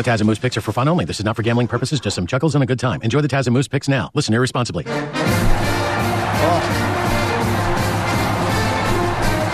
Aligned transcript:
The 0.00 0.10
Taz 0.10 0.20
and 0.20 0.26
Moose 0.26 0.38
picks 0.38 0.56
are 0.56 0.62
for 0.62 0.72
fun 0.72 0.88
only. 0.88 1.04
This 1.04 1.18
is 1.18 1.26
not 1.26 1.36
for 1.36 1.42
gambling 1.42 1.68
purposes, 1.68 2.00
just 2.00 2.14
some 2.14 2.26
chuckles 2.26 2.54
and 2.54 2.64
a 2.64 2.66
good 2.66 2.78
time. 2.78 3.02
Enjoy 3.02 3.20
the 3.20 3.28
Taz 3.28 3.46
and 3.46 3.52
Moose 3.52 3.68
picks 3.68 3.86
now. 3.86 4.10
Listen 4.14 4.32
irresponsibly. 4.32 4.84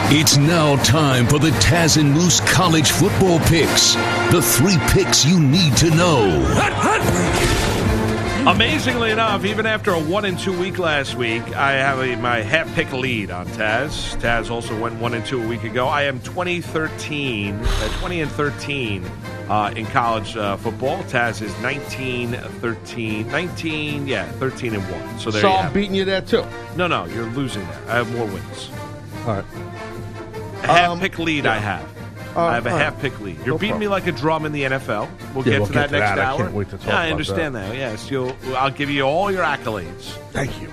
It's 0.08 0.36
now 0.36 0.76
time 0.84 1.26
for 1.26 1.40
the 1.40 1.50
Taz 1.58 2.00
and 2.00 2.12
Moose 2.12 2.38
college 2.52 2.92
football 2.92 3.40
picks. 3.40 3.96
The 4.30 4.40
three 4.40 4.76
picks 4.90 5.24
you 5.24 5.40
need 5.40 5.76
to 5.78 5.90
know. 5.90 6.28
Amazingly 8.46 9.10
enough, 9.10 9.44
even 9.44 9.66
after 9.66 9.90
a 9.90 10.00
one 10.00 10.24
and 10.24 10.38
two 10.38 10.56
week 10.56 10.78
last 10.78 11.16
week, 11.16 11.42
I 11.56 11.72
have 11.72 11.98
a, 11.98 12.14
my 12.18 12.36
half 12.36 12.72
pick 12.76 12.92
lead 12.92 13.32
on 13.32 13.48
Taz. 13.48 14.16
Taz 14.20 14.48
also 14.48 14.80
went 14.80 15.00
one 15.00 15.12
and 15.12 15.26
two 15.26 15.42
a 15.42 15.48
week 15.48 15.64
ago. 15.64 15.88
I 15.88 16.04
am 16.04 16.20
2013, 16.20 17.56
uh, 17.56 17.98
20 17.98 18.20
and 18.20 18.30
13 18.30 19.10
uh, 19.48 19.72
in 19.76 19.86
college 19.86 20.36
uh, 20.36 20.56
football. 20.56 21.02
Taz 21.04 21.40
is 21.42 21.56
19, 21.60 22.32
13, 22.32 23.28
19, 23.28 24.06
yeah, 24.08 24.30
13 24.32 24.74
and 24.74 24.82
one. 24.84 25.18
So 25.18 25.30
there 25.30 25.42
so 25.42 25.48
you 25.48 25.54
I'm 25.54 25.62
have 25.64 25.70
it. 25.72 25.74
beating 25.74 25.94
you 25.94 26.04
there 26.04 26.20
too. 26.22 26.44
No, 26.76 26.86
no, 26.86 27.04
you're 27.06 27.26
losing 27.30 27.62
there. 27.66 27.80
I 27.88 27.96
have 27.96 28.12
more 28.14 28.26
wins. 28.26 28.70
All 29.26 29.34
right. 29.36 29.44
A 30.62 30.66
half 30.66 30.90
Um, 30.90 31.00
pick 31.00 31.18
lead 31.18 31.46
I 31.46 31.58
have. 31.58 31.82
Uh, 32.36 32.40
I 32.40 32.54
have 32.54 32.66
a 32.66 32.70
all 32.70 32.76
right. 32.76 32.82
half 32.84 33.00
pick 33.00 33.18
lead. 33.20 33.36
You're 33.38 33.54
No 33.54 33.58
beating 33.58 33.78
me 33.78 33.88
like 33.88 34.06
a 34.06 34.12
drum 34.12 34.44
in 34.46 34.52
the 34.52 34.62
NFL. 34.64 35.08
We'll 35.34 35.44
Yeah, 35.46 35.52
get 35.52 35.58
we'll 35.60 35.66
to 35.68 35.72
get 35.72 35.74
that 35.74 35.86
to 35.90 35.98
next 35.98 36.10
that. 36.10 36.18
I 36.18 36.24
hour. 36.24 36.38
can't 36.38 36.52
wait 36.54 36.68
to 36.70 36.76
talk 36.78 36.86
yeah, 36.88 36.98
I 36.98 37.10
understand 37.10 37.54
that. 37.54 37.74
Yes, 37.74 38.10
you'll. 38.10 38.36
I'll 38.56 38.70
give 38.70 38.90
you 38.90 39.02
all 39.02 39.30
your 39.32 39.42
accolades. 39.44 40.02
Thank 40.32 40.60
you. 40.60 40.68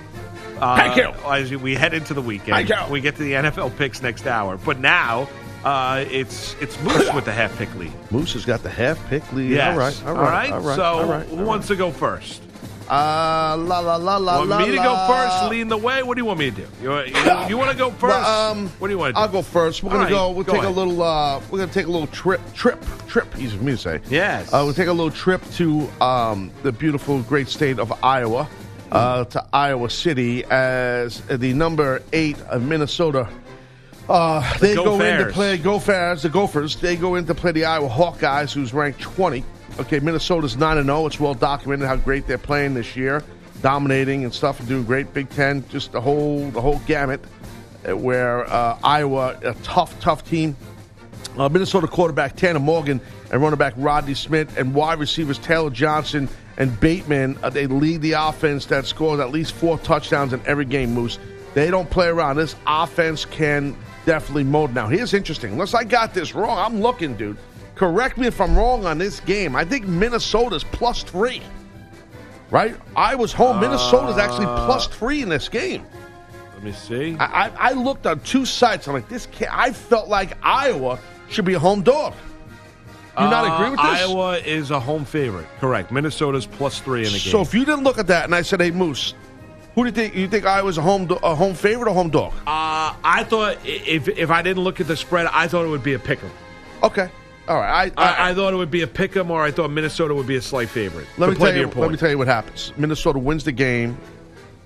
Uh, 0.60 0.76
Thank 0.76 0.96
you. 0.96 1.08
As 1.28 1.50
we 1.56 1.74
head 1.74 1.94
into 1.94 2.12
the 2.14 2.22
weekend, 2.22 2.68
Thank 2.68 2.68
you. 2.68 2.92
we 2.92 3.00
get 3.00 3.16
to 3.16 3.22
the 3.22 3.32
NFL 3.32 3.76
picks 3.76 4.02
next 4.02 4.26
hour. 4.26 4.56
But 4.56 4.78
now 4.78 5.28
uh, 5.64 6.04
it's 6.10 6.54
it's 6.60 6.80
Moose 6.82 7.12
with 7.14 7.24
the 7.24 7.32
half 7.32 7.56
pick 7.58 7.74
lead. 7.76 7.92
Moose 8.10 8.32
has 8.34 8.44
got 8.44 8.62
the 8.62 8.70
half 8.70 8.98
pick 9.08 9.30
lead. 9.32 9.50
Yes. 9.50 10.02
All 10.02 10.14
right. 10.14 10.18
All 10.18 10.22
right. 10.22 10.52
All 10.52 10.60
right. 10.60 10.76
So 10.76 10.82
all 10.84 11.04
right, 11.06 11.26
who 11.26 11.38
all 11.38 11.44
wants 11.44 11.66
to 11.68 11.76
go 11.76 11.90
first? 11.90 12.42
Uh, 12.86 13.56
la 13.58 13.78
la 13.80 13.96
la 13.96 14.18
la 14.18 14.36
Want 14.38 14.50
la. 14.50 14.58
me 14.58 14.66
to 14.72 14.76
go 14.76 15.06
first, 15.08 15.44
leading 15.50 15.68
the 15.68 15.76
way? 15.78 16.02
What 16.02 16.16
do 16.16 16.20
you 16.20 16.26
want 16.26 16.38
me 16.38 16.50
to 16.50 16.56
do? 16.56 16.66
You, 16.82 16.92
you, 16.98 17.48
you 17.48 17.56
want 17.56 17.70
to 17.70 17.76
go 17.78 17.90
first? 17.90 18.02
Well, 18.14 18.50
um, 18.50 18.68
what 18.78 18.88
do 18.88 18.92
you 18.92 18.98
want 18.98 19.14
to 19.14 19.18
do? 19.18 19.20
I'll 19.22 19.28
go 19.28 19.40
first. 19.40 19.82
We're 19.82 19.88
All 19.88 19.94
gonna 19.96 20.04
right, 20.04 20.10
go. 20.10 20.30
We'll 20.32 20.44
go 20.44 20.52
take 20.52 20.62
ahead. 20.64 20.74
a 20.76 20.78
little. 20.78 21.02
Uh, 21.02 21.40
we're 21.50 21.60
gonna 21.60 21.72
take 21.72 21.86
a 21.86 21.90
little 21.90 22.08
trip. 22.08 22.42
Trip. 22.52 22.78
Trip. 23.08 23.26
Easy 23.38 23.56
for 23.56 23.64
me 23.64 23.72
to 23.72 23.78
say. 23.78 24.00
Yes. 24.10 24.52
Uh, 24.52 24.60
we'll 24.64 24.74
take 24.74 24.88
a 24.88 24.92
little 24.92 25.10
trip 25.10 25.42
to 25.52 25.88
um, 26.02 26.50
the 26.62 26.72
beautiful, 26.72 27.22
great 27.22 27.48
state 27.48 27.78
of 27.78 27.90
Iowa, 28.04 28.50
uh, 28.92 29.24
to 29.24 29.46
Iowa 29.54 29.88
City, 29.88 30.44
as 30.44 31.22
the 31.22 31.54
number 31.54 32.02
eight 32.12 32.38
of 32.42 32.62
Minnesota. 32.64 33.26
Uh, 34.08 34.58
they 34.58 34.74
Go 34.74 34.84
go 34.84 35.00
in 35.00 35.26
to 35.26 35.32
play 35.32 35.56
Go 35.56 35.78
Fairs, 35.78 36.22
the 36.22 36.28
Gophers. 36.28 36.76
They 36.76 36.94
go 36.96 37.14
in 37.14 37.24
to 37.26 37.34
play 37.34 37.52
the 37.52 37.64
Iowa 37.64 37.88
Hawkeyes, 37.88 38.52
who's 38.52 38.74
ranked 38.74 39.00
20. 39.00 39.42
Okay, 39.80 39.98
Minnesota's 39.98 40.56
9 40.56 40.76
and 40.78 40.86
0. 40.86 41.06
It's 41.06 41.18
well 41.18 41.34
documented 41.34 41.88
how 41.88 41.96
great 41.96 42.26
they're 42.26 42.36
playing 42.38 42.74
this 42.74 42.96
year, 42.96 43.24
dominating 43.62 44.24
and 44.24 44.32
stuff, 44.32 44.60
and 44.60 44.68
doing 44.68 44.84
great. 44.84 45.12
Big 45.14 45.30
Ten, 45.30 45.66
just 45.68 45.92
the 45.92 46.00
whole 46.00 46.48
the 46.50 46.60
whole 46.60 46.80
gamut. 46.86 47.20
uh, 47.88 47.96
Where 47.96 48.44
uh, 48.52 48.78
Iowa, 48.84 49.38
a 49.42 49.54
tough, 49.62 49.98
tough 50.00 50.28
team, 50.28 50.54
uh, 51.38 51.48
Minnesota 51.48 51.86
quarterback 51.88 52.36
Tanner 52.36 52.60
Morgan 52.60 53.00
and 53.32 53.40
running 53.42 53.58
back 53.58 53.72
Rodney 53.76 54.14
Smith 54.14 54.56
and 54.58 54.74
wide 54.74 54.98
receivers 54.98 55.38
Taylor 55.38 55.70
Johnson 55.70 56.28
and 56.58 56.78
Bateman. 56.78 57.38
Uh, 57.42 57.48
they 57.50 57.66
lead 57.66 58.02
the 58.02 58.12
offense 58.12 58.66
that 58.66 58.84
scores 58.86 59.18
at 59.18 59.30
least 59.30 59.54
four 59.54 59.78
touchdowns 59.78 60.32
in 60.34 60.42
every 60.46 60.66
game. 60.66 60.92
Moose. 60.92 61.18
They 61.54 61.70
don't 61.70 61.88
play 61.88 62.08
around. 62.08 62.36
This 62.36 62.54
offense 62.66 63.24
can 63.24 63.76
definitely 64.06 64.44
mold. 64.44 64.74
Now, 64.74 64.88
here's 64.88 65.14
interesting. 65.14 65.52
Unless 65.52 65.74
I 65.74 65.84
got 65.84 66.14
this 66.14 66.34
wrong, 66.34 66.58
I'm 66.58 66.80
looking, 66.80 67.14
dude. 67.16 67.36
Correct 67.74 68.16
me 68.18 68.26
if 68.26 68.40
I'm 68.40 68.56
wrong 68.56 68.86
on 68.86 68.98
this 68.98 69.20
game. 69.20 69.56
I 69.56 69.64
think 69.64 69.86
Minnesota's 69.86 70.64
plus 70.64 71.02
three. 71.02 71.42
Right? 72.50 72.76
I 72.94 73.14
was 73.16 73.32
home. 73.32 73.58
Minnesota's 73.60 74.16
actually 74.18 74.46
plus 74.46 74.86
three 74.86 75.22
in 75.22 75.28
this 75.28 75.48
game. 75.48 75.84
Let 76.54 76.62
me 76.62 76.72
see. 76.72 77.16
I, 77.18 77.46
I, 77.46 77.50
I 77.70 77.72
looked 77.72 78.06
on 78.06 78.20
two 78.20 78.44
sites. 78.44 78.86
I'm 78.86 78.94
like, 78.94 79.08
this 79.08 79.26
can't. 79.26 79.50
I 79.52 79.72
felt 79.72 80.08
like 80.08 80.36
Iowa 80.42 80.98
should 81.28 81.44
be 81.44 81.54
a 81.54 81.58
home 81.58 81.82
dog. 81.82 82.14
Do 83.16 83.24
you 83.24 83.30
not 83.30 83.44
Uh, 83.50 83.54
agree 83.54 83.70
with 83.70 83.80
this? 83.80 84.00
Iowa 84.08 84.36
is 84.38 84.70
a 84.70 84.78
home 84.78 85.04
favorite. 85.04 85.46
Correct. 85.60 85.90
Minnesota's 85.90 86.46
plus 86.46 86.80
three 86.80 87.00
in 87.00 87.06
the 87.12 87.18
game. 87.18 87.32
So 87.32 87.40
if 87.40 87.54
you 87.54 87.64
didn't 87.64 87.84
look 87.84 87.98
at 87.98 88.06
that 88.08 88.24
and 88.24 88.34
I 88.34 88.42
said, 88.42 88.60
"Hey 88.60 88.70
Moose, 88.72 89.14
who 89.74 89.82
do 89.82 89.86
you 89.86 89.92
think 89.92 90.14
you 90.14 90.28
think 90.28 90.44
Iowa's 90.46 90.78
a 90.78 90.82
home 90.82 91.06
do- 91.06 91.18
a 91.22 91.34
home 91.34 91.54
favorite 91.54 91.88
or 91.90 91.94
home 91.94 92.10
dog?" 92.10 92.32
uh, 92.46 92.94
I 93.04 93.24
thought 93.28 93.58
if 93.64 94.08
if 94.08 94.30
I 94.30 94.42
didn't 94.42 94.62
look 94.64 94.80
at 94.80 94.86
the 94.86 94.96
spread, 94.96 95.26
I 95.32 95.48
thought 95.48 95.64
it 95.64 95.68
would 95.68 95.82
be 95.82 95.94
a 95.94 95.98
pick'em. 95.98 96.30
Okay, 96.82 97.08
all 97.48 97.56
right. 97.56 97.92
I, 97.96 98.04
I, 98.04 98.30
I 98.30 98.34
thought 98.34 98.52
it 98.52 98.56
would 98.56 98.70
be 98.70 98.82
a 98.82 98.86
pick'em, 98.86 99.30
or 99.30 99.42
I 99.42 99.50
thought 99.50 99.70
Minnesota 99.70 100.14
would 100.14 100.26
be 100.26 100.36
a 100.36 100.42
slight 100.42 100.68
favorite. 100.68 101.06
let 101.18 101.30
me 101.30 101.36
tell 101.36 101.52
you. 101.52 101.60
your 101.60 101.68
point. 101.68 101.80
Let 101.82 101.90
me 101.92 101.96
tell 101.96 102.10
you 102.10 102.18
what 102.18 102.28
happens. 102.28 102.72
Minnesota 102.76 103.18
wins 103.18 103.44
the 103.44 103.52
game. 103.52 103.96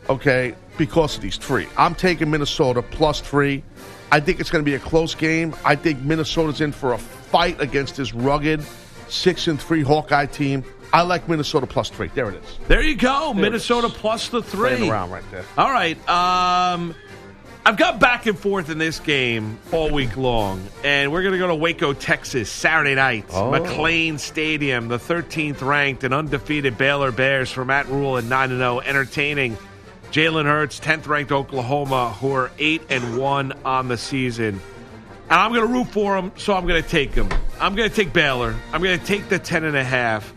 Okay, 0.09 0.55
because 0.79 1.17
of 1.17 1.23
these 1.23 1.37
three. 1.37 1.67
I'm 1.77 1.95
taking 1.95 2.31
Minnesota 2.31 2.81
plus 2.81 3.21
three. 3.21 3.63
I 4.11 4.21
think 4.21 4.41
it's 4.41 4.51
going 4.51 4.65
to 4.65 4.69
be 4.71 4.75
a 4.75 4.79
close 4.79 5.15
game. 5.15 5.55
I 5.67 5.77
think 5.77 6.01
Minnesota's 6.01 6.63
in 6.63 6.73
for 6.73 6.95
a 6.95 6.99
fight 6.99 7.61
against 7.61 7.97
this 7.97 8.15
rugged 8.15 8.63
six 9.09 9.49
and 9.49 9.61
three 9.61 9.83
Hawkeye 9.83 10.25
team. 10.27 10.65
I 10.93 11.03
like 11.03 11.29
Minnesota 11.29 11.67
plus 11.67 11.91
three. 11.91 12.09
There 12.09 12.31
it 12.31 12.37
is. 12.37 12.59
There 12.69 12.83
you 12.83 12.95
go, 12.97 13.33
There 13.35 13.43
Minnesota 13.43 13.89
plus 13.89 14.29
the 14.29 14.43
three. 14.43 14.77
Playing 14.77 14.91
around 14.91 15.11
right 15.11 15.25
there. 15.31 15.45
All 15.57 15.71
right. 15.71 15.97
Um, 16.09 16.95
I've 17.67 17.77
got 17.77 18.01
back 18.01 18.25
and 18.25 18.39
forth 18.39 18.71
in 18.71 18.79
this 18.79 18.99
game 18.99 19.59
all 19.73 19.91
week 19.91 20.17
long, 20.17 20.67
and 20.85 21.13
we're 21.13 21.21
going 21.21 21.33
to 21.33 21.39
go 21.39 21.49
to 21.49 21.55
Waco, 21.55 21.93
Texas, 21.93 22.49
Saturday 22.49 22.95
night, 22.95 23.27
Oh. 23.31 23.51
McLane 23.51 24.19
Stadium. 24.19 24.89
The 24.89 24.99
13th 24.99 25.61
ranked 25.61 26.03
and 26.05 26.15
undefeated 26.15 26.79
Baylor 26.79 27.13
Bears 27.13 27.51
for 27.51 27.67
Matt 27.67 27.87
Rhule 27.89 28.17
and 28.17 28.31
9 28.31 28.49
0, 28.49 28.81
entertaining 28.81 29.59
Jalen 30.13 30.45
Hurts, 30.47 30.81
10th 30.81 31.07
ranked 31.07 31.31
Oklahoma, 31.33 32.15
who 32.19 32.33
are 32.33 32.51
8 32.59 32.81
and 32.89 33.19
1 33.19 33.53
on 33.67 33.89
the 33.89 33.99
season. 33.99 34.61
And 35.29 35.39
I'm 35.39 35.53
going 35.53 35.67
to 35.67 35.71
root 35.71 35.89
for 35.89 36.17
them, 36.19 36.33
so 36.39 36.55
I'm 36.55 36.67
going 36.67 36.83
to 36.83 36.89
take 36.89 37.13
them. 37.13 37.29
I'm 37.61 37.75
going 37.75 37.91
to 37.91 37.95
take 37.95 38.15
Baylor. 38.15 38.55
I'm 38.73 38.83
going 38.83 38.99
to 38.99 39.05
take 39.05 39.29
the 39.29 39.39
10 39.39 39.65
and 39.65 39.77
a 39.77 39.85
half. 39.85 40.33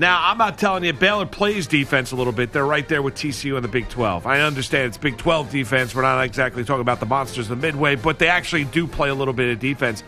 Now, 0.00 0.30
I'm 0.30 0.38
not 0.38 0.56
telling 0.56 0.82
you, 0.82 0.94
Baylor 0.94 1.26
plays 1.26 1.66
defense 1.66 2.10
a 2.10 2.16
little 2.16 2.32
bit. 2.32 2.54
They're 2.54 2.64
right 2.64 2.88
there 2.88 3.02
with 3.02 3.16
TCU 3.16 3.58
in 3.58 3.62
the 3.62 3.68
Big 3.68 3.86
12. 3.90 4.26
I 4.26 4.40
understand 4.40 4.86
it's 4.86 4.96
Big 4.96 5.18
12 5.18 5.50
defense. 5.50 5.94
We're 5.94 6.00
not 6.00 6.24
exactly 6.24 6.64
talking 6.64 6.80
about 6.80 7.00
the 7.00 7.06
monsters 7.06 7.50
of 7.50 7.60
the 7.60 7.66
Midway, 7.66 7.96
but 7.96 8.18
they 8.18 8.28
actually 8.28 8.64
do 8.64 8.86
play 8.86 9.10
a 9.10 9.14
little 9.14 9.34
bit 9.34 9.52
of 9.52 9.58
defense. 9.58 10.02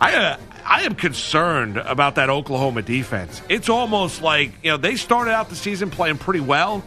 I, 0.00 0.14
uh, 0.14 0.38
I 0.64 0.84
am 0.84 0.94
concerned 0.94 1.76
about 1.76 2.14
that 2.14 2.30
Oklahoma 2.30 2.80
defense. 2.80 3.42
It's 3.50 3.68
almost 3.68 4.22
like, 4.22 4.52
you 4.62 4.70
know, 4.70 4.78
they 4.78 4.96
started 4.96 5.32
out 5.32 5.50
the 5.50 5.56
season 5.56 5.90
playing 5.90 6.16
pretty 6.16 6.40
well, 6.40 6.82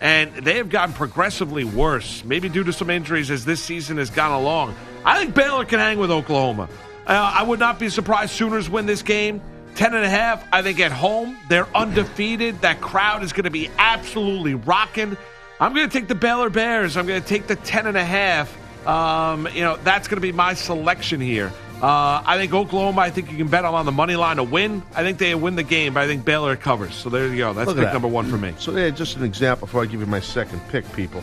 and 0.00 0.34
they 0.34 0.56
have 0.56 0.68
gotten 0.68 0.92
progressively 0.92 1.62
worse, 1.62 2.24
maybe 2.24 2.48
due 2.48 2.64
to 2.64 2.72
some 2.72 2.90
injuries 2.90 3.30
as 3.30 3.44
this 3.44 3.62
season 3.62 3.98
has 3.98 4.10
gone 4.10 4.32
along. 4.32 4.74
I 5.04 5.20
think 5.20 5.32
Baylor 5.32 5.64
can 5.64 5.78
hang 5.78 6.00
with 6.00 6.10
Oklahoma. 6.10 6.68
Uh, 7.06 7.34
I 7.36 7.44
would 7.44 7.60
not 7.60 7.78
be 7.78 7.88
surprised 7.88 8.32
Sooners 8.32 8.68
win 8.68 8.86
this 8.86 9.02
game. 9.02 9.40
Ten 9.74 9.94
and 9.94 10.04
a 10.04 10.10
half. 10.10 10.44
I 10.52 10.62
think 10.62 10.80
at 10.80 10.92
home 10.92 11.36
they're 11.48 11.68
undefeated. 11.76 12.60
That 12.60 12.80
crowd 12.80 13.22
is 13.22 13.32
going 13.32 13.44
to 13.44 13.50
be 13.50 13.70
absolutely 13.78 14.54
rocking. 14.54 15.16
I'm 15.58 15.74
going 15.74 15.88
to 15.88 15.92
take 15.92 16.08
the 16.08 16.14
Baylor 16.14 16.50
Bears. 16.50 16.96
I'm 16.96 17.06
going 17.06 17.20
to 17.20 17.26
take 17.26 17.46
the 17.46 17.56
ten 17.56 17.86
and 17.86 17.96
a 17.96 18.04
half. 18.04 18.56
Um, 18.86 19.46
you 19.54 19.60
know 19.60 19.76
that's 19.84 20.08
going 20.08 20.16
to 20.16 20.22
be 20.22 20.32
my 20.32 20.54
selection 20.54 21.20
here. 21.20 21.52
Uh, 21.82 22.22
I 22.26 22.36
think 22.36 22.52
Oklahoma. 22.52 23.00
I 23.00 23.10
think 23.10 23.30
you 23.30 23.38
can 23.38 23.48
bet 23.48 23.64
on 23.64 23.86
the 23.86 23.92
money 23.92 24.16
line 24.16 24.36
to 24.36 24.44
win. 24.44 24.82
I 24.94 25.02
think 25.02 25.16
they 25.16 25.34
win 25.34 25.56
the 25.56 25.62
game, 25.62 25.94
but 25.94 26.02
I 26.02 26.06
think 26.06 26.26
Baylor 26.26 26.54
covers. 26.56 26.94
So 26.94 27.08
there 27.08 27.26
you 27.28 27.38
go. 27.38 27.54
That's 27.54 27.72
pick 27.72 27.82
that. 27.82 27.92
number 27.94 28.08
one 28.08 28.28
for 28.28 28.36
me. 28.36 28.54
So, 28.58 28.76
yeah, 28.76 28.90
just 28.90 29.16
an 29.16 29.24
example 29.24 29.66
before 29.66 29.82
I 29.82 29.86
give 29.86 30.00
you 30.00 30.06
my 30.06 30.20
second 30.20 30.60
pick, 30.68 30.90
people. 30.92 31.22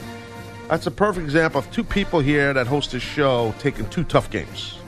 That's 0.67 0.87
a 0.87 0.91
perfect 0.91 1.25
example 1.25 1.59
of 1.59 1.71
two 1.71 1.83
people 1.83 2.19
here 2.19 2.53
that 2.53 2.65
host 2.65 2.91
this 2.91 3.03
show 3.03 3.53
taking 3.59 3.87
two 3.89 4.03
tough 4.03 4.31
games. 4.31 4.79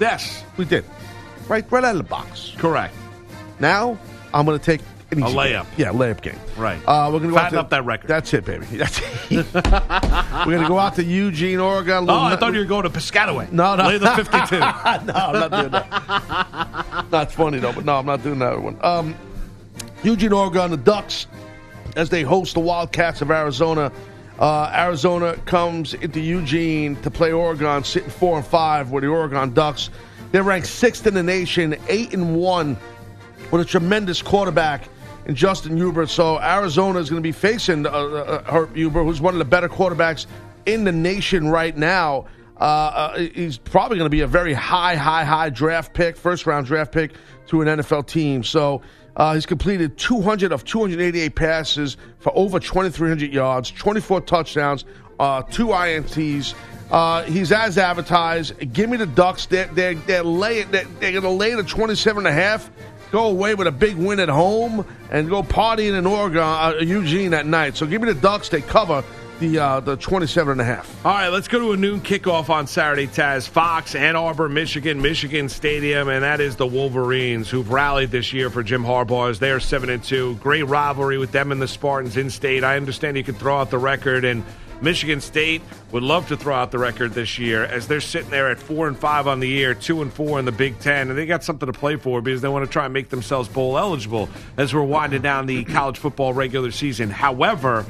Yes, 0.00 0.42
We 0.56 0.64
did. 0.64 0.84
Right, 1.50 1.70
right 1.72 1.82
out 1.82 1.90
of 1.90 1.96
the 1.96 2.04
box. 2.04 2.54
correct. 2.56 2.94
Now, 3.58 3.98
I'm 4.32 4.46
going 4.46 4.56
to 4.56 4.64
take 4.64 4.80
an 5.10 5.20
A 5.20 5.26
easy 5.26 5.36
layup. 5.36 5.64
Game. 5.64 5.74
Yeah, 5.78 5.88
layup 5.88 6.22
game. 6.22 6.38
Right. 6.56 6.78
Uh, 6.86 7.10
we're 7.12 7.18
going 7.18 7.30
to 7.30 7.36
Fatten 7.36 7.58
up 7.58 7.70
that 7.70 7.84
record. 7.84 8.06
That's 8.06 8.32
it, 8.32 8.44
baby. 8.44 8.64
That's 8.70 9.00
it. 9.30 9.52
we're 9.54 10.44
going 10.44 10.62
to 10.62 10.68
go 10.68 10.78
out 10.78 10.94
to 10.94 11.04
Eugene, 11.04 11.58
Oregon. 11.58 12.08
Oh, 12.08 12.14
I 12.14 12.36
thought 12.36 12.52
you 12.52 12.60
were 12.60 12.64
going 12.66 12.84
to 12.84 12.90
Piscataway. 12.90 13.50
No, 13.50 13.74
no. 13.74 13.88
Lay 13.88 13.98
the 13.98 14.08
52. 14.14 14.58
no, 14.60 14.64
I'm 14.64 15.06
not 15.06 15.50
doing 15.50 15.70
that. 15.72 17.06
That's 17.10 17.34
funny 17.34 17.58
though, 17.58 17.72
but 17.72 17.84
no, 17.84 17.98
I'm 17.98 18.06
not 18.06 18.22
doing 18.22 18.38
that 18.38 18.62
one. 18.62 18.78
Um, 18.82 19.16
Eugene, 20.04 20.32
Oregon, 20.32 20.70
the 20.70 20.76
Ducks, 20.76 21.26
as 21.96 22.10
they 22.10 22.22
host 22.22 22.54
the 22.54 22.60
Wildcats 22.60 23.22
of 23.22 23.30
Arizona. 23.32 23.90
Uh, 24.38 24.72
Arizona 24.72 25.36
comes 25.44 25.94
into 25.94 26.20
Eugene 26.20 26.94
to 27.02 27.10
play 27.10 27.32
Oregon, 27.32 27.82
sitting 27.82 28.08
four 28.08 28.38
and 28.38 28.46
five 28.46 28.92
with 28.92 29.02
the 29.02 29.08
Oregon 29.08 29.52
Ducks. 29.52 29.90
They're 30.32 30.42
ranked 30.42 30.68
sixth 30.68 31.06
in 31.06 31.14
the 31.14 31.22
nation, 31.22 31.76
eight 31.88 32.14
and 32.14 32.36
one, 32.36 32.76
with 33.50 33.60
a 33.60 33.64
tremendous 33.64 34.22
quarterback 34.22 34.88
in 35.26 35.34
Justin 35.34 35.76
Herbert. 35.76 36.08
So 36.08 36.40
Arizona 36.40 36.98
is 36.98 37.10
going 37.10 37.22
to 37.22 37.26
be 37.26 37.32
facing 37.32 37.86
uh, 37.86 37.90
uh, 37.90 38.42
Herb 38.44 38.76
Herbert, 38.76 39.04
who's 39.04 39.20
one 39.20 39.34
of 39.34 39.38
the 39.38 39.44
better 39.44 39.68
quarterbacks 39.68 40.26
in 40.66 40.84
the 40.84 40.92
nation 40.92 41.48
right 41.48 41.76
now. 41.76 42.26
Uh, 42.60 42.62
uh, 42.62 43.18
he's 43.18 43.56
probably 43.56 43.96
going 43.96 44.06
to 44.06 44.10
be 44.10 44.20
a 44.20 44.26
very 44.26 44.52
high, 44.52 44.94
high, 44.94 45.24
high 45.24 45.50
draft 45.50 45.94
pick, 45.94 46.16
first 46.16 46.46
round 46.46 46.66
draft 46.66 46.92
pick 46.92 47.12
to 47.46 47.62
an 47.62 47.68
NFL 47.68 48.06
team. 48.06 48.44
So 48.44 48.82
uh, 49.16 49.34
he's 49.34 49.46
completed 49.46 49.96
200 49.96 50.52
of 50.52 50.64
288 50.64 51.34
passes 51.34 51.96
for 52.18 52.32
over 52.36 52.60
2,300 52.60 53.32
yards, 53.32 53.70
24 53.70 54.20
touchdowns, 54.22 54.84
uh, 55.18 55.42
two 55.42 55.68
INTs. 55.68 56.54
Uh, 56.90 57.22
he's 57.24 57.52
as 57.52 57.78
advertised. 57.78 58.72
Give 58.72 58.90
me 58.90 58.96
the 58.96 59.06
Ducks. 59.06 59.46
They're, 59.46 59.66
they're, 59.66 59.94
they're, 59.94 60.24
laying, 60.24 60.70
they're, 60.70 60.84
they're 60.98 61.12
going 61.12 61.22
to 61.22 61.30
lay 61.30 61.54
the 61.54 61.62
27 61.62 62.26
and 62.26 62.28
a 62.28 62.32
half, 62.32 62.70
go 63.12 63.28
away 63.28 63.54
with 63.54 63.66
a 63.66 63.72
big 63.72 63.96
win 63.96 64.18
at 64.18 64.28
home, 64.28 64.84
and 65.10 65.28
go 65.28 65.42
partying 65.42 65.96
in 65.96 66.06
Oregon, 66.06 66.42
uh, 66.42 66.74
Eugene 66.80 67.30
that 67.30 67.46
night. 67.46 67.76
So 67.76 67.86
give 67.86 68.02
me 68.02 68.12
the 68.12 68.20
Ducks. 68.20 68.48
They 68.48 68.60
cover 68.60 69.04
the 69.40 69.58
uh, 69.58 69.80
the 69.80 69.96
27 69.96 70.52
and 70.52 70.60
a 70.60 70.64
half. 70.64 71.04
All 71.04 71.12
right, 71.12 71.28
let's 71.28 71.48
go 71.48 71.58
to 71.58 71.72
a 71.72 71.76
noon 71.76 72.00
kickoff 72.00 72.50
on 72.50 72.66
Saturday, 72.66 73.06
Taz. 73.06 73.48
Fox, 73.48 73.94
Ann 73.94 74.14
Arbor, 74.14 74.48
Michigan, 74.48 75.00
Michigan 75.00 75.48
Stadium, 75.48 76.08
and 76.08 76.22
that 76.22 76.40
is 76.40 76.56
the 76.56 76.66
Wolverines 76.66 77.48
who've 77.48 77.70
rallied 77.70 78.10
this 78.10 78.32
year 78.32 78.50
for 78.50 78.62
Jim 78.62 78.84
Harbaugh 78.84 79.30
as 79.30 79.38
they 79.38 79.50
are 79.50 79.58
7 79.58 79.90
and 79.90 80.04
2. 80.04 80.36
Great 80.36 80.64
rivalry 80.64 81.18
with 81.18 81.32
them 81.32 81.50
and 81.50 81.60
the 81.60 81.68
Spartans 81.68 82.16
in 82.16 82.30
state. 82.30 82.62
I 82.62 82.76
understand 82.76 83.16
you 83.16 83.24
can 83.24 83.34
throw 83.34 83.58
out 83.58 83.70
the 83.70 83.78
record 83.78 84.24
and 84.24 84.44
Michigan 84.82 85.20
State 85.20 85.62
would 85.92 86.02
love 86.02 86.28
to 86.28 86.36
throw 86.36 86.54
out 86.54 86.70
the 86.70 86.78
record 86.78 87.12
this 87.12 87.38
year 87.38 87.64
as 87.64 87.86
they're 87.86 88.00
sitting 88.00 88.30
there 88.30 88.50
at 88.50 88.58
four 88.58 88.88
and 88.88 88.98
five 88.98 89.26
on 89.26 89.40
the 89.40 89.48
year, 89.48 89.74
two 89.74 90.02
and 90.02 90.12
four 90.12 90.38
in 90.38 90.44
the 90.44 90.52
Big 90.52 90.78
Ten, 90.80 91.10
and 91.10 91.18
they 91.18 91.26
got 91.26 91.44
something 91.44 91.66
to 91.66 91.78
play 91.78 91.96
for 91.96 92.20
because 92.22 92.40
they 92.40 92.48
want 92.48 92.64
to 92.64 92.70
try 92.70 92.84
and 92.84 92.94
make 92.94 93.10
themselves 93.10 93.48
bowl 93.48 93.78
eligible 93.78 94.28
as 94.56 94.74
we're 94.74 94.82
winding 94.82 95.22
down 95.22 95.46
the 95.46 95.64
college 95.64 95.98
football 95.98 96.32
regular 96.32 96.70
season. 96.70 97.10
However, 97.10 97.84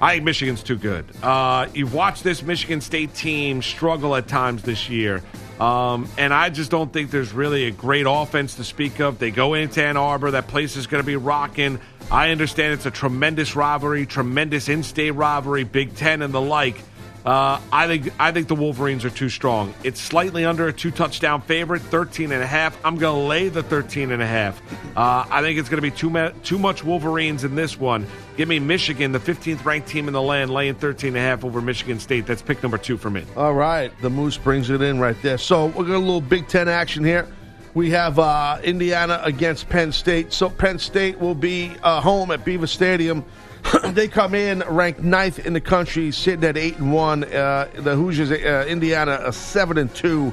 I 0.00 0.14
think 0.14 0.24
Michigan's 0.24 0.62
too 0.62 0.76
good. 0.76 1.04
Uh, 1.22 1.68
you've 1.74 1.94
watched 1.94 2.24
this 2.24 2.42
Michigan 2.42 2.80
State 2.80 3.14
team 3.14 3.62
struggle 3.62 4.16
at 4.16 4.26
times 4.26 4.62
this 4.62 4.88
year. 4.88 5.22
Um, 5.60 6.08
and 6.18 6.34
I 6.34 6.50
just 6.50 6.72
don't 6.72 6.92
think 6.92 7.12
there's 7.12 7.32
really 7.32 7.66
a 7.66 7.70
great 7.70 8.06
offense 8.08 8.56
to 8.56 8.64
speak 8.64 8.98
of. 8.98 9.20
They 9.20 9.30
go 9.30 9.54
into 9.54 9.84
Ann 9.84 9.96
Arbor. 9.96 10.32
That 10.32 10.48
place 10.48 10.76
is 10.76 10.88
going 10.88 11.02
to 11.02 11.06
be 11.06 11.14
rocking. 11.14 11.78
I 12.12 12.28
understand 12.28 12.74
it's 12.74 12.84
a 12.84 12.90
tremendous 12.90 13.56
rivalry, 13.56 14.04
tremendous 14.04 14.68
in-state 14.68 15.12
rivalry, 15.12 15.64
Big 15.64 15.94
Ten 15.96 16.20
and 16.20 16.34
the 16.34 16.42
like. 16.42 16.76
Uh, 17.24 17.58
I 17.72 17.86
think 17.86 18.12
I 18.20 18.32
think 18.32 18.48
the 18.48 18.54
Wolverines 18.54 19.06
are 19.06 19.10
too 19.10 19.30
strong. 19.30 19.72
It's 19.82 19.98
slightly 19.98 20.44
under 20.44 20.68
a 20.68 20.74
two 20.74 20.90
touchdown 20.90 21.40
favorite, 21.40 21.80
13 21.80 22.30
and 22.30 22.42
a 22.42 22.46
half. 22.46 22.76
I'm 22.84 22.98
going 22.98 23.18
to 23.18 23.26
lay 23.26 23.48
the 23.48 23.62
13 23.62 24.12
and 24.12 24.20
a 24.20 24.26
half. 24.26 24.60
Uh, 24.94 25.24
I 25.30 25.40
think 25.40 25.58
it's 25.58 25.70
going 25.70 25.78
to 25.78 25.90
be 25.90 25.90
too 25.90 26.10
ma- 26.10 26.32
too 26.42 26.58
much 26.58 26.84
Wolverines 26.84 27.44
in 27.44 27.54
this 27.54 27.80
one. 27.80 28.06
Give 28.36 28.46
me 28.46 28.58
Michigan, 28.58 29.12
the 29.12 29.18
15th 29.18 29.64
ranked 29.64 29.88
team 29.88 30.06
in 30.06 30.12
the 30.12 30.20
land, 30.20 30.50
laying 30.50 30.74
13 30.74 31.08
and 31.08 31.16
a 31.16 31.20
half 31.20 31.46
over 31.46 31.62
Michigan 31.62 31.98
State. 31.98 32.26
That's 32.26 32.42
pick 32.42 32.62
number 32.62 32.76
2 32.76 32.98
for 32.98 33.08
me. 33.08 33.24
All 33.36 33.54
right, 33.54 33.90
the 34.02 34.10
Moose 34.10 34.36
brings 34.36 34.68
it 34.68 34.82
in 34.82 35.00
right 35.00 35.16
there. 35.22 35.38
So 35.38 35.66
we're 35.66 35.84
going 35.84 35.92
to 35.92 35.96
a 35.96 35.98
little 35.98 36.20
Big 36.20 36.46
10 36.46 36.68
action 36.68 37.04
here. 37.04 37.26
We 37.74 37.90
have 37.90 38.18
uh, 38.18 38.58
Indiana 38.62 39.20
against 39.22 39.68
Penn 39.68 39.92
State. 39.92 40.32
So 40.32 40.50
Penn 40.50 40.78
State 40.78 41.18
will 41.18 41.34
be 41.34 41.74
uh, 41.82 42.00
home 42.00 42.30
at 42.30 42.44
Beaver 42.44 42.66
Stadium 42.66 43.24
they 43.92 44.08
come 44.08 44.34
in 44.34 44.60
ranked 44.68 45.00
ninth 45.00 45.44
in 45.46 45.52
the 45.52 45.60
country, 45.60 46.10
sitting 46.10 46.44
at 46.44 46.56
eight 46.56 46.78
and 46.78 46.92
one. 46.92 47.24
Uh, 47.24 47.68
the 47.74 47.94
Hoosiers, 47.94 48.30
uh, 48.30 48.66
Indiana, 48.68 49.20
a 49.24 49.32
seven 49.32 49.78
and 49.78 49.94
two. 49.94 50.32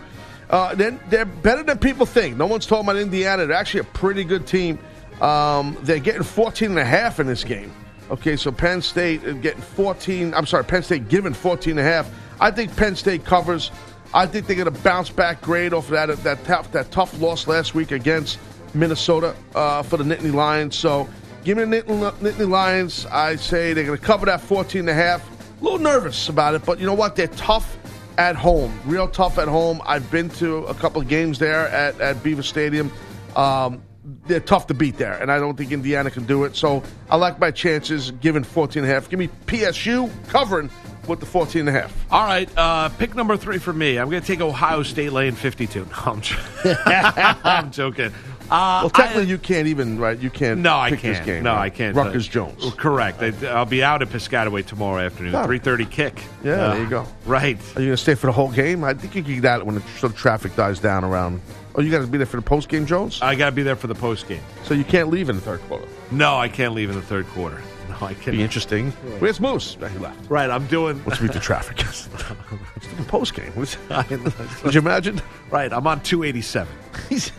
Uh, 0.50 0.74
they're, 0.76 1.00
they're, 1.10 1.26
better 1.26 1.62
than 1.62 1.78
people 1.78 2.06
think. 2.06 2.36
No 2.36 2.48
one's 2.48 2.66
talking 2.66 2.86
about 2.86 2.98
Indiana. 2.98 3.46
They're 3.46 3.56
actually 3.56 3.82
a 3.82 3.86
pretty 3.86 4.24
good 4.24 4.48
team. 4.48 4.80
Um, 5.22 5.78
they're 5.82 6.00
getting 6.00 6.24
14 6.24 6.72
and 6.72 6.80
a 6.80 6.86
half 6.86 7.20
in 7.20 7.28
this 7.28 7.44
game. 7.44 7.72
Okay, 8.10 8.36
so 8.36 8.52
Penn 8.52 8.82
State 8.82 9.22
getting 9.42 9.62
14. 9.62 10.34
I'm 10.34 10.48
sorry, 10.48 10.64
Penn 10.64 10.82
State 10.82 11.08
giving 11.08 11.34
14 11.34 11.72
and 11.72 11.80
a 11.80 11.84
half. 11.84 12.10
I 12.40 12.50
think 12.50 12.76
Penn 12.76 12.96
State 12.96 13.26
covers. 13.26 13.70
I 14.14 14.26
think 14.26 14.48
they're 14.48 14.56
going 14.56 14.74
to 14.74 14.82
bounce 14.82 15.10
back 15.10 15.42
great 15.42 15.74
off 15.74 15.86
of 15.86 15.92
that 15.92 16.24
that 16.24 16.44
tough 16.44 16.72
that 16.72 16.92
tough 16.92 17.20
loss 17.22 17.48
last 17.48 17.76
week 17.76 17.92
against 17.92 18.40
Minnesota 18.74 19.36
uh, 19.56 19.84
for 19.84 19.98
the 19.98 20.04
Nittany 20.04 20.34
Lions. 20.34 20.76
So 20.76 21.08
Give 21.44 21.58
me 21.58 21.64
the 21.64 21.84
Nittany 21.84 22.50
Lions. 22.50 23.06
I 23.06 23.38
say 23.38 23.74
they're 23.74 23.86
going 23.86 23.98
to 23.98 24.06
cover 24.06 24.26
that 24.26 24.42
14 24.42 24.82
and 24.82 24.90
a 24.90 24.94
half. 24.94 25.26
A 25.60 25.64
little 25.64 25.80
nervous 25.80 26.28
about 26.28 26.54
it, 26.54 26.66
but 26.66 26.80
you 26.80 26.86
know 26.86 26.94
what? 26.94 27.16
They're 27.16 27.28
tough 27.28 27.78
at 28.18 28.36
home, 28.36 28.78
real 28.86 29.08
tough 29.08 29.38
at 29.38 29.48
home. 29.48 29.82
I've 29.86 30.10
been 30.12 30.30
to 30.32 30.66
a 30.66 30.74
couple 30.74 31.02
of 31.02 31.08
games 31.08 31.40
there 31.40 31.70
at, 31.70 32.00
at 32.02 32.22
Beaver 32.24 32.44
Stadium. 32.44 32.92
Um, 33.38 33.82
they're 34.26 34.42
tough 34.42 34.68
to 34.68 34.74
beat 34.74 34.98
there, 34.98 35.14
and 35.14 35.32
I 35.32 35.40
don't 35.40 35.56
think 35.56 35.72
Indiana 35.72 36.12
can 36.12 36.26
do 36.26 36.44
it. 36.44 36.56
So 36.58 36.84
I 37.10 37.16
like 37.16 37.40
my 37.40 37.52
chances 37.52 38.12
given 38.12 38.44
14 38.44 38.84
and 38.84 38.92
a 38.92 38.94
half. 38.94 39.10
Give 39.10 39.20
me 39.20 39.30
PSU 39.46 40.12
covering 40.28 40.70
with 41.10 41.20
the 41.20 41.26
14 41.26 41.62
and 41.62 41.70
a 41.70 41.72
half. 41.72 42.12
All 42.12 42.24
right, 42.24 42.50
uh, 42.58 42.90
pick 42.90 43.16
number 43.16 43.36
three 43.38 43.58
for 43.58 43.74
me. 43.74 43.98
I'm 43.98 44.10
going 44.10 44.22
to 44.22 44.28
take 44.28 44.42
Ohio 44.42 44.84
State 44.84 45.12
laying 45.12 45.36
52. 45.36 45.86
No, 45.86 45.88
I'm, 46.06 46.22
I'm 47.44 47.72
joking. 47.72 48.12
Uh, 48.52 48.82
well, 48.82 48.90
technically, 48.90 49.24
I, 49.24 49.26
you 49.26 49.38
can't 49.38 49.68
even 49.68 50.00
right. 50.00 50.18
You 50.18 50.32
can't. 50.32 50.62
No, 50.62 50.76
I 50.76 50.96
can't. 50.96 51.24
Game, 51.24 51.44
no, 51.44 51.54
right? 51.54 51.66
I 51.66 51.70
can't. 51.70 51.96
Rutgers 51.96 52.28
Jones. 52.28 52.64
Well, 52.64 52.72
correct. 52.72 53.22
I, 53.22 53.30
will 53.60 53.66
be 53.66 53.84
out 53.84 54.02
at 54.02 54.10
Piscataway 54.10 54.66
tomorrow 54.66 55.00
afternoon. 55.06 55.44
Three 55.46 55.60
thirty 55.60 55.86
kick. 55.86 56.24
Yeah, 56.44 56.54
uh, 56.54 56.74
there 56.74 56.84
you 56.84 56.90
go. 56.90 57.06
Right. 57.26 57.58
Are 57.76 57.82
you 57.82 57.88
going 57.88 57.90
to 57.92 57.98
stay 57.98 58.16
for 58.16 58.26
the 58.26 58.34
whole 58.34 58.50
game? 58.50 58.84
I 58.84 58.96
think 58.96 59.16
you 59.16 59.22
can 59.22 59.36
get 59.36 59.46
out 59.46 59.66
when 59.66 59.76
the 59.76 59.82
sort 59.98 60.12
of 60.12 60.18
traffic 60.18 60.56
dies 60.56 60.80
down 60.80 61.04
around. 61.04 61.42
Oh, 61.76 61.82
you 61.82 61.92
got 61.92 62.00
to 62.00 62.08
be 62.08 62.18
there 62.18 62.26
for 62.26 62.38
the 62.38 62.42
post 62.42 62.70
game, 62.70 62.88
Jones. 62.88 63.22
I 63.22 63.36
got 63.36 63.46
to 63.46 63.52
be 63.52 63.62
there 63.62 63.76
for 63.76 63.88
the 63.88 63.96
post 63.96 64.28
game. 64.28 64.42
So 64.64 64.74
you 64.74 64.84
can't 64.84 65.10
leave 65.10 65.30
in 65.30 65.36
the 65.36 65.42
third 65.42 65.62
quarter. 65.62 65.88
No, 66.12 66.36
I 66.36 66.50
can't 66.50 66.74
leave 66.74 66.90
in 66.90 66.96
the 66.96 67.02
third 67.02 67.28
quarter. 67.28 67.62
No, 68.00 68.08
I 68.08 68.14
can't. 68.14 68.38
Be 68.38 68.42
interesting. 68.44 68.88
Right. 69.04 69.22
Where's 69.22 69.40
Moose? 69.40 69.76
he 69.76 70.00
left. 70.00 70.30
Right, 70.30 70.50
I'm 70.50 70.68
doing. 70.68 71.02
Let's 71.06 71.22
meet 71.22 71.34
the 71.34 71.40
traffic. 71.40 71.80
it's 71.82 72.08
the 72.08 73.04
post 73.08 73.34
game. 73.34 73.54
Would 73.56 73.76
you 74.74 74.82
imagine? 74.82 75.22
Right, 75.50 75.72
I'm 75.72 75.88
on 75.88 76.02
287. 76.02 76.74
He's 77.10 77.32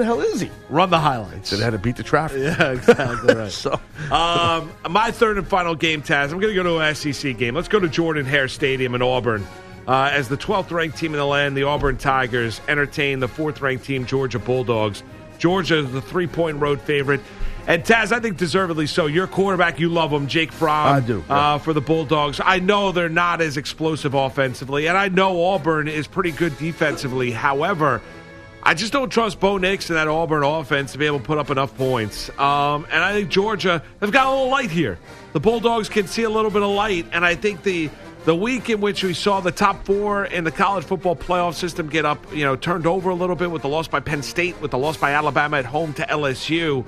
the 0.00 0.06
hell 0.06 0.20
is 0.22 0.40
he? 0.40 0.50
Run 0.70 0.88
the 0.88 0.98
highlights. 0.98 1.52
And 1.52 1.60
had 1.60 1.70
to 1.70 1.78
beat 1.78 1.96
the 1.96 2.02
traffic. 2.02 2.38
Yeah, 2.38 2.72
exactly 2.72 3.34
right. 3.34 3.52
so, 3.52 3.78
um, 4.10 4.72
my 4.88 5.10
third 5.10 5.36
and 5.36 5.46
final 5.46 5.74
game, 5.74 6.00
Taz. 6.00 6.32
I'm 6.32 6.40
going 6.40 6.54
to 6.54 6.54
go 6.54 6.62
to 6.62 6.78
an 6.78 6.94
SEC 6.94 7.36
game. 7.36 7.54
Let's 7.54 7.68
go 7.68 7.78
to 7.78 7.88
Jordan 7.88 8.24
Hare 8.24 8.48
Stadium 8.48 8.94
in 8.94 9.02
Auburn. 9.02 9.46
Uh, 9.86 10.08
as 10.12 10.28
the 10.28 10.36
12th 10.38 10.70
ranked 10.70 10.96
team 10.96 11.12
in 11.12 11.18
the 11.18 11.26
land, 11.26 11.56
the 11.56 11.64
Auburn 11.64 11.98
Tigers 11.98 12.60
entertain 12.68 13.20
the 13.20 13.28
fourth 13.28 13.60
ranked 13.60 13.84
team, 13.84 14.06
Georgia 14.06 14.38
Bulldogs. 14.38 15.02
Georgia 15.38 15.78
is 15.78 15.92
the 15.92 16.02
three 16.02 16.26
point 16.26 16.58
road 16.58 16.80
favorite. 16.80 17.20
And 17.70 17.84
Taz, 17.84 18.10
I 18.10 18.18
think 18.18 18.36
deservedly 18.36 18.88
so. 18.88 19.06
Your 19.06 19.28
quarterback, 19.28 19.78
you 19.78 19.90
love 19.90 20.12
him, 20.12 20.26
Jake 20.26 20.50
Fromm. 20.50 20.96
I 20.96 20.98
do. 20.98 21.22
Yeah. 21.28 21.54
Uh, 21.54 21.58
for 21.58 21.72
the 21.72 21.80
Bulldogs. 21.80 22.40
I 22.44 22.58
know 22.58 22.90
they're 22.90 23.08
not 23.08 23.40
as 23.40 23.56
explosive 23.56 24.12
offensively, 24.12 24.88
and 24.88 24.98
I 24.98 25.06
know 25.06 25.40
Auburn 25.44 25.86
is 25.86 26.08
pretty 26.08 26.32
good 26.32 26.58
defensively. 26.58 27.30
However, 27.30 28.02
I 28.60 28.74
just 28.74 28.92
don't 28.92 29.08
trust 29.08 29.38
Bo 29.38 29.56
Nix 29.56 29.88
and 29.88 29.96
that 29.96 30.08
Auburn 30.08 30.42
offense 30.42 30.90
to 30.92 30.98
be 30.98 31.06
able 31.06 31.20
to 31.20 31.24
put 31.24 31.38
up 31.38 31.48
enough 31.48 31.76
points. 31.76 32.28
Um, 32.40 32.88
and 32.90 33.04
I 33.04 33.12
think 33.12 33.28
Georgia, 33.28 33.84
they've 34.00 34.10
got 34.10 34.26
a 34.26 34.30
little 34.30 34.48
light 34.48 34.72
here. 34.72 34.98
The 35.32 35.38
Bulldogs 35.38 35.88
can 35.88 36.08
see 36.08 36.24
a 36.24 36.30
little 36.30 36.50
bit 36.50 36.62
of 36.62 36.70
light, 36.70 37.06
and 37.12 37.24
I 37.24 37.36
think 37.36 37.62
the 37.62 37.88
the 38.24 38.34
week 38.34 38.68
in 38.68 38.80
which 38.80 39.04
we 39.04 39.14
saw 39.14 39.40
the 39.40 39.52
top 39.52 39.86
four 39.86 40.24
in 40.24 40.42
the 40.42 40.50
college 40.50 40.84
football 40.84 41.14
playoff 41.14 41.54
system 41.54 41.88
get 41.88 42.04
up, 42.04 42.34
you 42.34 42.44
know, 42.44 42.56
turned 42.56 42.86
over 42.86 43.10
a 43.10 43.14
little 43.14 43.36
bit 43.36 43.50
with 43.50 43.62
the 43.62 43.68
loss 43.68 43.86
by 43.86 44.00
Penn 44.00 44.22
State, 44.22 44.60
with 44.60 44.72
the 44.72 44.78
loss 44.78 44.96
by 44.96 45.12
Alabama 45.12 45.56
at 45.56 45.64
home 45.64 45.94
to 45.94 46.02
LSU. 46.02 46.84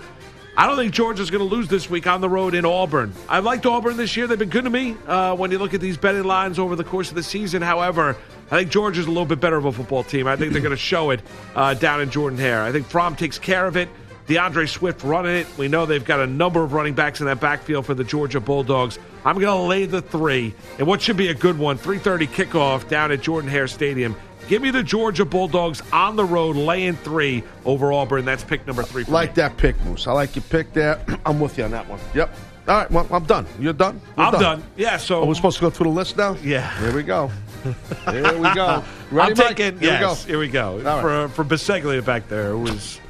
I 0.54 0.66
don't 0.66 0.76
think 0.76 0.92
Georgia's 0.92 1.30
going 1.30 1.48
to 1.48 1.54
lose 1.54 1.68
this 1.68 1.88
week 1.88 2.06
on 2.06 2.20
the 2.20 2.28
road 2.28 2.54
in 2.54 2.66
Auburn. 2.66 3.14
I've 3.26 3.44
liked 3.44 3.64
Auburn 3.64 3.96
this 3.96 4.14
year. 4.18 4.26
They've 4.26 4.38
been 4.38 4.50
good 4.50 4.64
to 4.64 4.70
me 4.70 4.96
uh, 5.06 5.34
when 5.34 5.50
you 5.50 5.58
look 5.58 5.72
at 5.72 5.80
these 5.80 5.96
betting 5.96 6.24
lines 6.24 6.58
over 6.58 6.76
the 6.76 6.84
course 6.84 7.08
of 7.08 7.14
the 7.14 7.22
season. 7.22 7.62
However, 7.62 8.16
I 8.50 8.58
think 8.58 8.70
Georgia's 8.70 9.06
a 9.06 9.08
little 9.08 9.24
bit 9.24 9.40
better 9.40 9.56
of 9.56 9.64
a 9.64 9.72
football 9.72 10.04
team. 10.04 10.26
I 10.26 10.36
think 10.36 10.52
they're 10.52 10.60
going 10.60 10.72
to 10.72 10.76
show 10.76 11.08
it 11.10 11.20
uh, 11.54 11.72
down 11.72 12.02
in 12.02 12.10
Jordan 12.10 12.38
Hare. 12.38 12.62
I 12.62 12.70
think 12.70 12.86
Fromm 12.86 13.16
takes 13.16 13.38
care 13.38 13.66
of 13.66 13.78
it. 13.78 13.88
D'Andre 14.26 14.66
Swift 14.66 15.02
running 15.02 15.36
it. 15.36 15.46
We 15.58 15.68
know 15.68 15.86
they've 15.86 16.04
got 16.04 16.20
a 16.20 16.26
number 16.26 16.62
of 16.62 16.72
running 16.72 16.94
backs 16.94 17.20
in 17.20 17.26
that 17.26 17.40
backfield 17.40 17.86
for 17.86 17.94
the 17.94 18.04
Georgia 18.04 18.40
Bulldogs. 18.40 18.98
I'm 19.24 19.38
going 19.38 19.46
to 19.46 19.62
lay 19.62 19.86
the 19.86 20.02
three, 20.02 20.54
and 20.78 20.86
what 20.86 21.00
should 21.00 21.16
be 21.16 21.28
a 21.28 21.34
good 21.34 21.58
one, 21.58 21.78
3:30 21.78 22.28
kickoff 22.28 22.88
down 22.88 23.12
at 23.12 23.20
Jordan 23.20 23.50
Hare 23.50 23.68
Stadium. 23.68 24.16
Give 24.48 24.60
me 24.60 24.70
the 24.70 24.82
Georgia 24.82 25.24
Bulldogs 25.24 25.82
on 25.92 26.16
the 26.16 26.24
road, 26.24 26.56
laying 26.56 26.96
three 26.96 27.44
over 27.64 27.92
Auburn. 27.92 28.24
That's 28.24 28.42
pick 28.42 28.66
number 28.66 28.82
three. 28.82 29.04
like 29.04 29.30
me. 29.30 29.34
that 29.36 29.56
pick, 29.56 29.80
Moose. 29.84 30.06
I 30.06 30.12
like 30.12 30.34
your 30.34 30.42
pick 30.50 30.72
there. 30.72 31.00
I'm 31.26 31.38
with 31.38 31.58
you 31.58 31.64
on 31.64 31.70
that 31.70 31.88
one. 31.88 32.00
Yep. 32.14 32.34
All 32.68 32.76
right, 32.76 32.90
well, 32.90 33.06
I'm 33.10 33.24
done. 33.24 33.46
You're 33.58 33.72
done. 33.72 34.00
You're 34.16 34.26
I'm 34.26 34.32
done. 34.32 34.42
done. 34.42 34.62
Yeah. 34.76 34.96
So 34.96 35.22
oh, 35.22 35.26
we're 35.26 35.34
supposed 35.34 35.58
to 35.58 35.62
go 35.62 35.70
through 35.70 35.90
the 35.90 35.96
list 35.96 36.16
now. 36.16 36.36
Yeah. 36.42 36.78
Here 36.78 36.94
we 36.94 37.02
go. 37.02 37.30
Here 38.10 38.38
we 38.38 38.54
go. 38.54 38.84
Ready, 39.10 39.30
I'm 39.30 39.36
taking. 39.36 39.78
Here 39.78 39.92
yes, 39.92 40.26
we 40.26 40.26
go. 40.26 40.30
Here 40.30 40.38
we 40.38 40.48
go. 40.80 40.88
All 40.88 41.00
for 41.00 41.22
right. 41.22 41.30
for 41.30 41.44
Biseglia 41.44 42.04
back 42.04 42.28
there, 42.28 42.50
it 42.50 42.58
was 42.58 43.00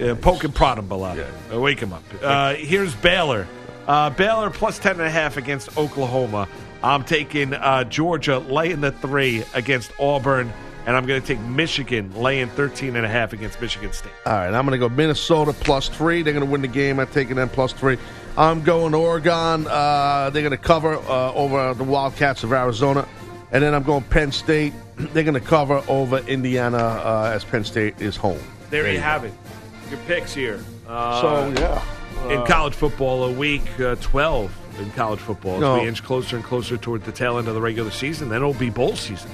Uh, 0.00 0.14
poke 0.14 0.44
and 0.44 0.54
prod 0.54 0.78
him, 0.78 0.88
Bilotti. 0.88 1.26
Uh, 1.52 1.60
wake 1.60 1.80
him 1.80 1.92
up. 1.92 2.02
Uh, 2.22 2.54
here's 2.54 2.94
Baylor. 2.94 3.46
Uh, 3.86 4.10
Baylor 4.10 4.50
plus 4.50 4.78
10.5 4.78 5.36
against 5.36 5.76
Oklahoma. 5.78 6.48
I'm 6.82 7.04
taking 7.04 7.54
uh, 7.54 7.84
Georgia 7.84 8.38
laying 8.38 8.80
the 8.80 8.92
three 8.92 9.44
against 9.54 9.92
Auburn, 9.98 10.52
and 10.86 10.96
I'm 10.96 11.06
going 11.06 11.20
to 11.20 11.26
take 11.26 11.40
Michigan 11.40 12.14
laying 12.14 12.48
13.5 12.48 13.32
against 13.32 13.60
Michigan 13.60 13.92
State. 13.92 14.12
All 14.24 14.32
right, 14.32 14.52
I'm 14.52 14.66
going 14.66 14.78
to 14.78 14.88
go 14.88 14.88
Minnesota 14.88 15.52
plus 15.52 15.88
three. 15.88 16.22
They're 16.22 16.32
going 16.32 16.44
to 16.44 16.50
win 16.50 16.62
the 16.62 16.68
game. 16.68 17.00
I'm 17.00 17.06
taking 17.08 17.36
them 17.36 17.48
plus 17.48 17.72
three. 17.72 17.98
I'm 18.36 18.62
going 18.62 18.94
Oregon. 18.94 19.66
Uh, 19.66 20.30
they're 20.30 20.42
going 20.42 20.50
to 20.50 20.58
cover 20.58 20.96
uh, 20.96 21.32
over 21.32 21.72
the 21.74 21.84
Wildcats 21.84 22.44
of 22.44 22.52
Arizona. 22.52 23.08
And 23.52 23.62
then 23.62 23.74
I'm 23.74 23.82
going 23.82 24.02
Penn 24.04 24.32
State. 24.32 24.74
They're 24.96 25.24
going 25.24 25.34
to 25.34 25.40
cover 25.40 25.82
over 25.88 26.18
Indiana 26.18 26.78
uh, 26.78 27.32
as 27.32 27.44
Penn 27.44 27.64
State 27.64 28.00
is 28.00 28.16
home. 28.16 28.40
There, 28.70 28.90
you 28.90 28.98
have 28.98 29.24
it. 29.24 29.32
Your 29.90 29.98
picks 30.06 30.34
here. 30.34 30.60
Uh, 30.88 31.20
So, 31.20 31.60
yeah. 31.60 32.30
in 32.32 32.44
college 32.46 32.74
football, 32.74 33.24
a 33.24 33.32
week 33.32 33.62
uh, 33.80 33.94
12 33.96 34.80
in 34.80 34.90
college 34.92 35.20
football 35.20 35.54
as 35.56 35.60
No. 35.60 35.74
we 35.80 35.88
inch 35.88 36.02
closer 36.02 36.36
and 36.36 36.44
closer 36.44 36.76
toward 36.76 37.04
the 37.04 37.12
tail 37.12 37.38
end 37.38 37.48
of 37.48 37.54
the 37.54 37.60
regular 37.60 37.90
season. 37.90 38.28
Then 38.28 38.38
it'll 38.38 38.52
be 38.54 38.70
bowl 38.70 38.96
season. 38.96 39.30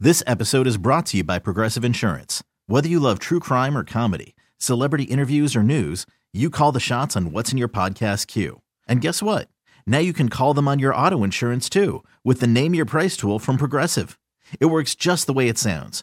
This 0.00 0.22
episode 0.26 0.66
is 0.66 0.76
brought 0.78 1.06
to 1.06 1.18
you 1.18 1.24
by 1.24 1.38
Progressive 1.38 1.84
Insurance. 1.84 2.42
Whether 2.66 2.88
you 2.88 2.98
love 3.00 3.18
true 3.18 3.38
crime 3.40 3.76
or 3.76 3.84
comedy, 3.84 4.34
celebrity 4.58 5.04
interviews 5.04 5.54
or 5.54 5.62
news, 5.62 6.06
you 6.32 6.48
call 6.50 6.72
the 6.72 6.80
shots 6.80 7.16
on 7.16 7.30
what's 7.32 7.52
in 7.52 7.58
your 7.58 7.68
podcast 7.68 8.26
queue. 8.26 8.62
And 8.88 9.00
guess 9.00 9.22
what? 9.22 9.48
Now 9.86 9.98
you 9.98 10.12
can 10.12 10.28
call 10.28 10.54
them 10.54 10.66
on 10.68 10.78
your 10.78 10.94
auto 10.94 11.22
insurance 11.22 11.68
too 11.68 12.02
with 12.24 12.40
the 12.40 12.46
Name 12.46 12.74
Your 12.74 12.86
Price 12.86 13.16
tool 13.16 13.38
from 13.38 13.58
Progressive. 13.58 14.18
It 14.58 14.66
works 14.66 14.94
just 14.94 15.26
the 15.26 15.32
way 15.32 15.48
it 15.48 15.58
sounds. 15.58 16.02